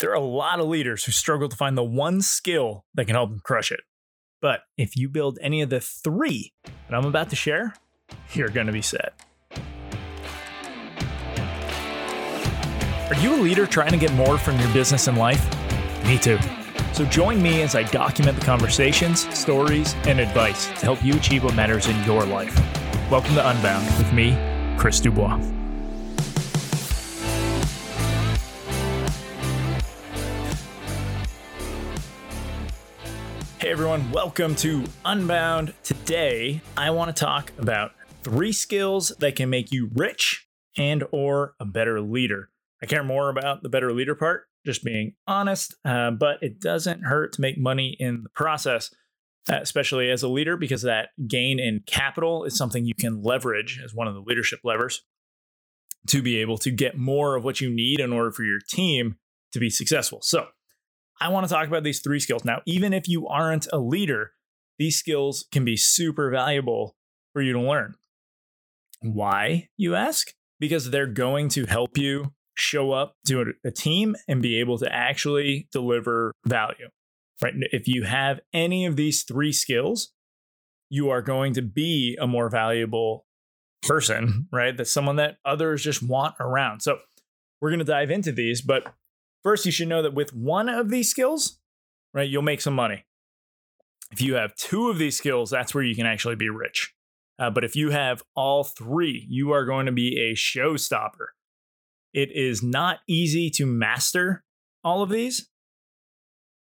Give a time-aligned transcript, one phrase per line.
[0.00, 3.16] There are a lot of leaders who struggle to find the one skill that can
[3.16, 3.80] help them crush it.
[4.40, 7.74] But if you build any of the three that I'm about to share,
[8.32, 9.14] you're going to be set.
[13.10, 15.44] Are you a leader trying to get more from your business and life?
[16.04, 16.38] Me too.
[16.92, 21.42] So join me as I document the conversations, stories, and advice to help you achieve
[21.42, 22.56] what matters in your life.
[23.10, 24.38] Welcome to Unbound with me,
[24.78, 25.57] Chris Dubois.
[33.58, 35.74] Hey everyone, welcome to Unbound.
[35.82, 37.90] Today, I want to talk about
[38.22, 42.50] three skills that can make you rich and or a better leader.
[42.80, 47.02] I care more about the better leader part, just being honest, uh, but it doesn't
[47.02, 48.94] hurt to make money in the process,
[49.50, 53.80] uh, especially as a leader, because that gain in capital is something you can leverage
[53.84, 55.02] as one of the leadership levers
[56.06, 59.16] to be able to get more of what you need in order for your team
[59.50, 60.20] to be successful.
[60.22, 60.46] So,
[61.20, 62.44] I want to talk about these three skills.
[62.44, 64.32] Now, even if you aren't a leader,
[64.78, 66.96] these skills can be super valuable
[67.32, 67.94] for you to learn.
[69.00, 70.32] Why, you ask?
[70.60, 74.92] Because they're going to help you show up to a team and be able to
[74.92, 76.88] actually deliver value.
[77.42, 77.54] Right?
[77.72, 80.12] If you have any of these three skills,
[80.90, 83.24] you are going to be a more valuable
[83.82, 84.76] person, right?
[84.76, 86.80] That's someone that others just want around.
[86.80, 86.98] So,
[87.60, 88.92] we're going to dive into these, but
[89.48, 91.58] First, you should know that with one of these skills,
[92.12, 93.06] right, you'll make some money.
[94.12, 96.92] If you have two of these skills, that's where you can actually be rich.
[97.38, 101.28] Uh, but if you have all three, you are going to be a showstopper.
[102.12, 104.44] It is not easy to master
[104.84, 105.48] all of these,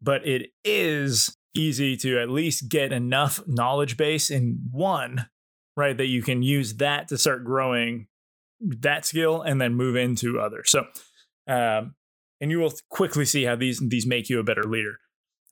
[0.00, 5.28] but it is easy to at least get enough knowledge base in one,
[5.76, 8.06] right, that you can use that to start growing
[8.60, 10.70] that skill and then move into others.
[10.70, 10.84] So,
[11.48, 11.96] um,
[12.40, 14.98] and you will quickly see how these these make you a better leader.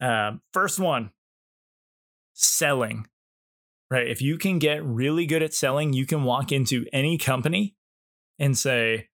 [0.00, 1.10] Um, first one,
[2.34, 3.06] selling.
[3.88, 7.76] Right, if you can get really good at selling, you can walk into any company
[8.38, 9.08] and say,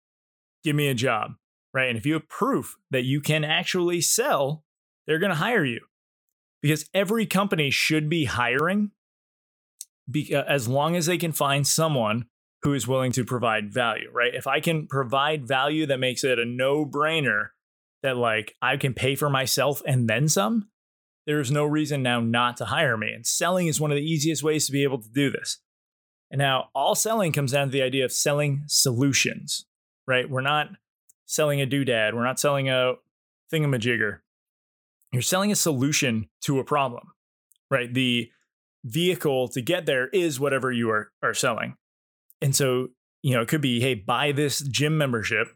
[0.63, 1.33] "Give me a job."
[1.75, 4.65] Right, and if you have proof that you can actually sell,
[5.07, 5.81] they're going to hire you
[6.63, 8.93] because every company should be hiring
[10.11, 12.27] be, uh, as long as they can find someone
[12.63, 14.35] who is willing to provide value, right?
[14.35, 17.49] If I can provide value that makes it a no brainer
[18.03, 20.69] that like I can pay for myself and then some,
[21.27, 23.13] there's no reason now not to hire me.
[23.13, 25.59] And selling is one of the easiest ways to be able to do this.
[26.31, 29.67] And now all selling comes down to the idea of selling solutions,
[30.07, 30.29] right?
[30.29, 30.69] We're not
[31.27, 32.95] selling a doodad, we're not selling a
[33.53, 34.19] thingamajigger.
[35.13, 37.09] You're selling a solution to a problem,
[37.71, 37.93] right?
[37.93, 38.31] The
[38.85, 41.77] vehicle to get there is whatever you are, are selling.
[42.41, 42.89] And so,
[43.23, 45.49] you know, it could be, hey, buy this gym membership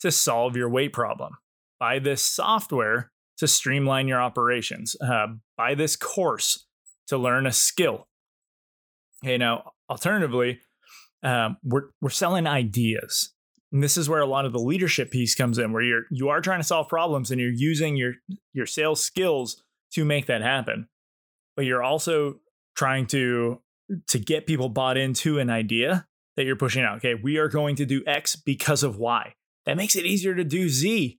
[0.00, 1.34] to solve your weight problem
[1.82, 5.26] buy this software to streamline your operations, uh,
[5.56, 6.68] buy this course
[7.08, 8.06] to learn a skill.
[9.24, 10.60] Okay, now, alternatively,
[11.24, 13.32] um, we're, we're selling ideas.
[13.72, 16.28] And this is where a lot of the leadership piece comes in, where you're you
[16.28, 18.12] are trying to solve problems and you're using your
[18.52, 19.62] your sales skills
[19.94, 20.88] to make that happen.
[21.56, 22.40] But you're also
[22.76, 23.60] trying to
[24.08, 26.06] to get people bought into an idea
[26.36, 26.98] that you're pushing out.
[26.98, 29.34] Okay, we are going to do X because of Y.
[29.64, 31.18] That makes it easier to do Z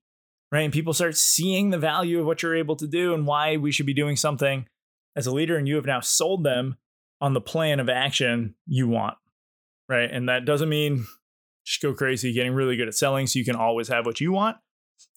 [0.54, 0.66] right?
[0.66, 3.72] And people start seeing the value of what you're able to do and why we
[3.72, 4.68] should be doing something
[5.16, 5.58] as a leader.
[5.58, 6.78] And you have now sold them
[7.20, 9.18] on the plan of action you want,
[9.90, 10.10] right?
[10.10, 11.08] And that doesn't mean
[11.66, 14.32] just go crazy getting really good at selling so you can always have what you
[14.32, 14.58] want.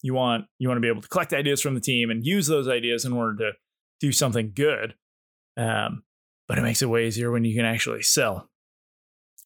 [0.02, 2.46] You want you want to be able to collect ideas from the team and use
[2.46, 3.52] those ideas in order to
[4.00, 4.94] do something good.
[5.58, 6.02] Um,
[6.48, 8.48] but it makes it way easier when you can actually sell.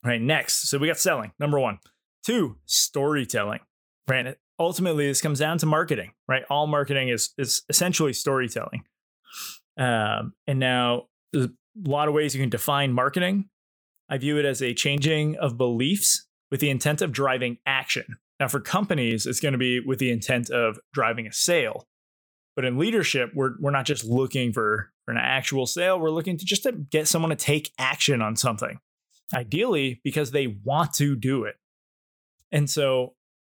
[0.05, 0.21] Right.
[0.21, 1.33] Next, so we got selling.
[1.41, 1.79] Number one.
[2.25, 3.61] Two, storytelling.
[4.07, 6.45] Right ultimately this comes down to marketing, right?
[6.51, 8.85] All marketing is is essentially storytelling.
[9.77, 11.51] Um, and now there's a
[11.89, 13.49] lot of ways you can define marketing.
[14.09, 18.05] I view it as a changing of beliefs with the intent of driving action.
[18.39, 21.87] Now, for companies, it's going to be with the intent of driving a sale.
[22.57, 26.37] But in leadership, we're, we're not just looking for, for an actual sale, we're looking
[26.37, 28.81] to just to get someone to take action on something,
[29.33, 31.55] ideally because they want to do it.
[32.51, 33.15] And so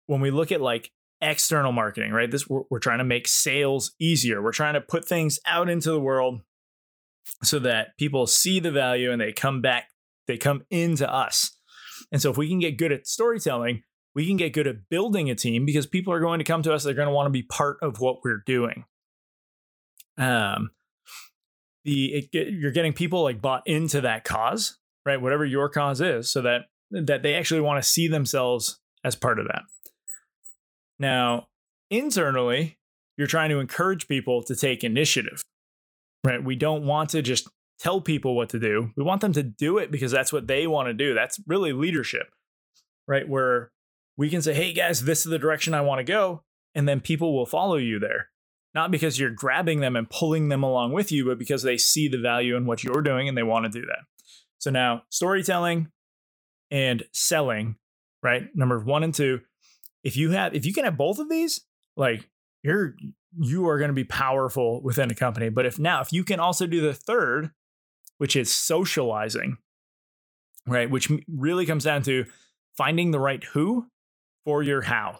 [0.07, 0.91] when we look at like
[1.21, 2.29] external marketing, right?
[2.29, 4.41] This we're, we're trying to make sales easier.
[4.41, 6.41] We're trying to put things out into the world
[7.43, 9.87] so that people see the value and they come back,
[10.27, 11.57] they come into us.
[12.11, 13.83] And so if we can get good at storytelling,
[14.13, 16.73] we can get good at building a team because people are going to come to
[16.73, 16.83] us.
[16.83, 18.85] They're going to want to be part of what we're doing.
[20.17, 20.71] Um,
[21.83, 25.21] the it, you're getting people like bought into that cause, right?
[25.21, 26.61] Whatever your cause is, so that
[26.91, 29.63] that they actually want to see themselves as part of that.
[30.99, 31.47] Now,
[31.89, 32.77] internally,
[33.17, 35.41] you're trying to encourage people to take initiative,
[36.23, 36.43] right?
[36.43, 37.47] We don't want to just
[37.79, 38.91] tell people what to do.
[38.95, 41.13] We want them to do it because that's what they want to do.
[41.13, 42.27] That's really leadership,
[43.07, 43.27] right?
[43.27, 43.71] Where
[44.17, 46.43] we can say, hey guys, this is the direction I want to go.
[46.75, 48.29] And then people will follow you there.
[48.73, 52.07] Not because you're grabbing them and pulling them along with you, but because they see
[52.07, 53.99] the value in what you're doing and they want to do that.
[54.57, 55.89] So now storytelling
[56.71, 57.75] and selling,
[58.23, 58.47] right?
[58.55, 59.41] Number one and two.
[60.03, 61.61] If you have, if you can have both of these,
[61.95, 62.29] like
[62.63, 62.95] you're,
[63.39, 65.49] you are going to be powerful within a company.
[65.49, 67.51] But if now, if you can also do the third,
[68.17, 69.57] which is socializing,
[70.67, 70.89] right?
[70.89, 72.25] Which really comes down to
[72.77, 73.87] finding the right who
[74.45, 75.19] for your how,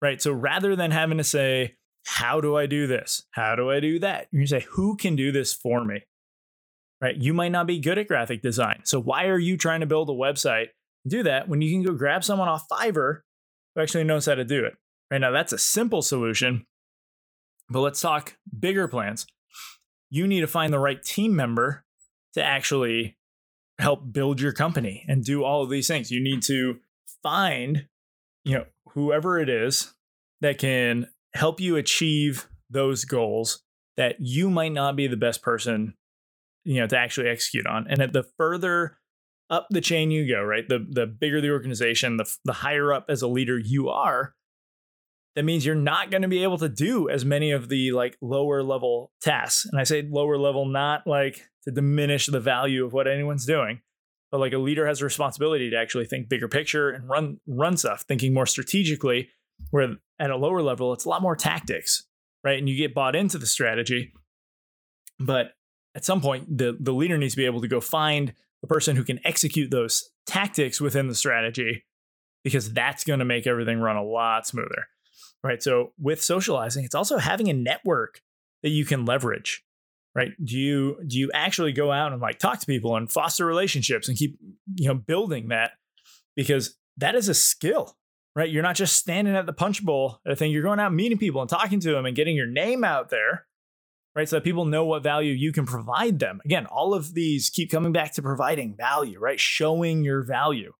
[0.00, 0.20] right?
[0.20, 1.74] So rather than having to say,
[2.06, 3.22] how do I do this?
[3.32, 4.28] How do I do that?
[4.30, 6.04] You say, who can do this for me?
[7.00, 7.16] Right?
[7.16, 8.80] You might not be good at graphic design.
[8.84, 10.68] So why are you trying to build a website?
[11.06, 13.20] Do that when you can go grab someone off Fiverr
[13.78, 14.74] who actually knows how to do it.
[15.10, 16.66] Right now, that's a simple solution.
[17.70, 19.26] But let's talk bigger plans.
[20.10, 21.84] You need to find the right team member
[22.34, 23.16] to actually
[23.78, 26.10] help build your company and do all of these things.
[26.10, 26.80] You need to
[27.22, 27.86] find,
[28.44, 29.94] you know, whoever it is
[30.40, 33.62] that can help you achieve those goals
[33.96, 35.94] that you might not be the best person,
[36.64, 37.86] you know, to actually execute on.
[37.88, 38.98] And at the further
[39.50, 40.68] up the chain you go, right?
[40.68, 44.34] The the bigger the organization, the the higher up as a leader you are,
[45.34, 48.16] that means you're not going to be able to do as many of the like
[48.20, 49.66] lower level tasks.
[49.70, 53.80] And I say lower level not like to diminish the value of what anyone's doing,
[54.30, 57.76] but like a leader has a responsibility to actually think bigger picture and run run
[57.76, 59.28] stuff, thinking more strategically.
[59.70, 62.06] Where at a lower level, it's a lot more tactics,
[62.44, 62.58] right?
[62.58, 64.12] And you get bought into the strategy,
[65.18, 65.52] but
[65.94, 68.96] at some point, the the leader needs to be able to go find the person
[68.96, 71.84] who can execute those tactics within the strategy,
[72.44, 74.86] because that's going to make everything run a lot smoother
[75.42, 75.62] right?
[75.62, 78.20] So with socializing, it's also having a network
[78.62, 79.62] that you can leverage,
[80.14, 80.32] right?
[80.42, 84.08] Do you do you actually go out and like talk to people and foster relationships
[84.08, 84.38] and keep
[84.74, 85.72] you know building that
[86.36, 87.96] because that is a skill,
[88.34, 88.50] right?
[88.50, 91.40] You're not just standing at the punch bowl I think You're going out meeting people
[91.40, 93.46] and talking to them and getting your name out there,
[94.18, 94.28] right?
[94.28, 96.40] So that people know what value you can provide them.
[96.44, 99.38] Again, all of these keep coming back to providing value, right?
[99.38, 100.72] Showing your value.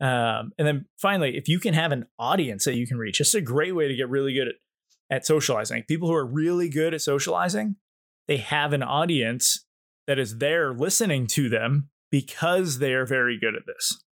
[0.00, 3.34] Um, and then finally, if you can have an audience that you can reach, it's
[3.34, 4.54] a great way to get really good at,
[5.10, 5.82] at socializing.
[5.82, 7.76] People who are really good at socializing,
[8.26, 9.66] they have an audience
[10.06, 14.02] that is there listening to them because they are very good at this.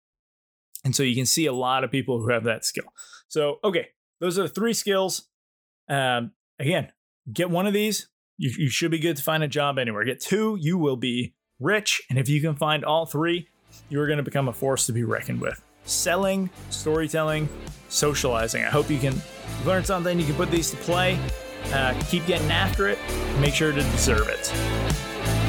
[0.84, 2.92] And so you can see a lot of people who have that skill.
[3.28, 3.88] So, okay,
[4.20, 5.30] those are the three skills.
[5.88, 6.92] Um, again,
[7.32, 10.04] get one of these, you, you should be good to find a job anywhere.
[10.04, 12.02] Get two, you will be rich.
[12.10, 13.48] And if you can find all three,
[13.88, 17.48] you are going to become a force to be reckoned with selling, storytelling,
[17.88, 18.64] socializing.
[18.64, 19.14] I hope you can
[19.64, 20.18] learn something.
[20.18, 21.18] You can put these to play.
[21.72, 22.98] Uh, keep getting after it.
[23.40, 25.43] Make sure to deserve it.